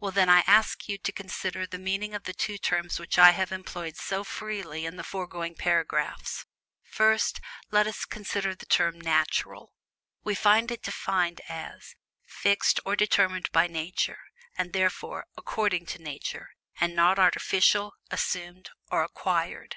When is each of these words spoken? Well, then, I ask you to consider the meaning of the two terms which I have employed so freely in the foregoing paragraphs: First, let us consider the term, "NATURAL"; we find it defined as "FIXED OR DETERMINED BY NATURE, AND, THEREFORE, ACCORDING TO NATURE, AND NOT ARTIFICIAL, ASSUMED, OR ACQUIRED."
Well, 0.00 0.10
then, 0.12 0.28
I 0.28 0.44
ask 0.46 0.86
you 0.86 0.98
to 0.98 1.12
consider 1.12 1.64
the 1.66 1.78
meaning 1.78 2.12
of 2.12 2.24
the 2.24 2.34
two 2.34 2.58
terms 2.58 2.98
which 3.00 3.18
I 3.18 3.30
have 3.30 3.50
employed 3.50 3.96
so 3.96 4.22
freely 4.22 4.84
in 4.84 4.96
the 4.96 5.02
foregoing 5.02 5.54
paragraphs: 5.54 6.44
First, 6.82 7.40
let 7.70 7.86
us 7.86 8.04
consider 8.04 8.54
the 8.54 8.66
term, 8.66 9.00
"NATURAL"; 9.00 9.72
we 10.24 10.34
find 10.34 10.70
it 10.70 10.82
defined 10.82 11.40
as 11.48 11.94
"FIXED 12.26 12.80
OR 12.84 12.96
DETERMINED 12.96 13.48
BY 13.50 13.66
NATURE, 13.68 14.20
AND, 14.58 14.74
THEREFORE, 14.74 15.24
ACCORDING 15.38 15.86
TO 15.86 16.02
NATURE, 16.02 16.50
AND 16.78 16.94
NOT 16.94 17.18
ARTIFICIAL, 17.18 17.94
ASSUMED, 18.10 18.68
OR 18.90 19.04
ACQUIRED." 19.04 19.76